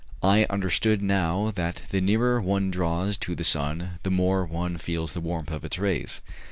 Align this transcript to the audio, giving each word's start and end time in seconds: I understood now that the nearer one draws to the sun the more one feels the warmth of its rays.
I 0.23 0.45
understood 0.49 1.03
now 1.03 1.51
that 1.51 1.83
the 1.91 2.01
nearer 2.01 2.41
one 2.41 2.71
draws 2.71 3.19
to 3.19 3.35
the 3.35 3.43
sun 3.43 3.99
the 4.01 4.09
more 4.09 4.43
one 4.47 4.77
feels 4.79 5.13
the 5.13 5.21
warmth 5.21 5.51
of 5.51 5.63
its 5.63 5.77
rays. 5.77 6.23